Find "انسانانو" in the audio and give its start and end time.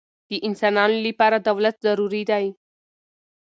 0.47-0.97